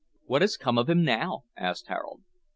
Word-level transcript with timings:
"What 0.25 0.41
has 0.41 0.57
come 0.57 0.79
of 0.79 0.89
him 0.89 1.03
now?" 1.05 1.43
asked 1.55 1.85
Harold. 1.85 2.21